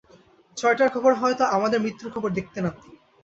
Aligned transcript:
ছয়টার 0.57 0.89
খবরে 0.89 1.15
হয়ত, 1.15 1.41
আমাদের 1.55 1.79
মৃত্যুর 1.81 2.13
খবর 2.15 2.29
দেখতেন 2.31 2.63
আপনি। 2.65 2.89